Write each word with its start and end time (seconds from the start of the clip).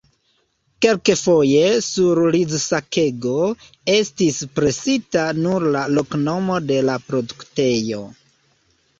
Kelkfoje 0.83 1.65
sur 1.87 2.21
rizsakego 2.35 3.35
estis 3.95 4.39
presita 4.59 5.25
nur 5.43 5.65
la 5.75 5.83
loknomo 5.99 6.57
de 6.73 6.79
la 6.87 6.97
produktejo. 7.11 8.01